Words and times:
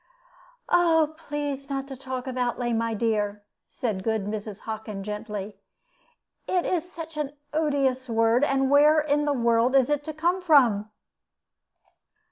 "Oh, 0.67 1.13
please 1.15 1.69
not 1.69 1.87
to 1.89 1.95
talk 1.95 2.25
of 2.25 2.35
outlay, 2.35 2.73
my 2.73 2.95
dear," 2.95 3.43
said 3.69 4.03
good 4.03 4.25
Mrs. 4.25 4.61
Hockin, 4.61 5.03
gently; 5.03 5.57
"it 6.47 6.65
is 6.65 6.91
such 6.91 7.17
an 7.17 7.33
odious 7.53 8.09
word; 8.09 8.43
and 8.43 8.71
where 8.71 8.99
in 8.99 9.25
the 9.25 9.31
world 9.33 9.75
is 9.75 9.91
it 9.91 10.03
to 10.05 10.11
come 10.15 10.41
from?" 10.41 10.89